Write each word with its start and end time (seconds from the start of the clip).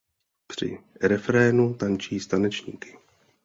Při 0.47 0.77
refrénu 1.01 1.73
tančí 1.73 2.19
s 2.19 2.27
tanečníky. 2.27 2.97